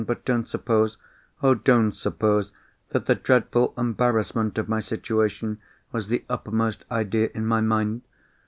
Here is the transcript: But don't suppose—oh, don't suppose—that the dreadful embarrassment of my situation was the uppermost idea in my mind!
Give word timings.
But 0.03 0.25
don't 0.25 0.47
suppose—oh, 0.47 1.53
don't 1.53 1.91
suppose—that 1.91 3.05
the 3.05 3.13
dreadful 3.13 3.75
embarrassment 3.77 4.57
of 4.57 4.67
my 4.67 4.79
situation 4.79 5.59
was 5.91 6.07
the 6.07 6.25
uppermost 6.27 6.83
idea 6.89 7.29
in 7.35 7.45
my 7.45 7.61
mind! 7.61 8.01